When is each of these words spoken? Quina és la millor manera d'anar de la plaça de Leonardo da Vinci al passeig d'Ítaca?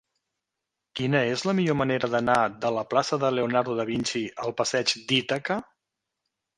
Quina 0.99 1.21
és 1.33 1.43
la 1.49 1.55
millor 1.59 1.77
manera 1.83 2.09
d'anar 2.15 2.39
de 2.65 2.73
la 2.79 2.87
plaça 2.95 3.21
de 3.27 3.33
Leonardo 3.37 3.79
da 3.83 3.89
Vinci 3.95 4.27
al 4.49 4.59
passeig 4.65 4.99
d'Ítaca? 5.01 5.65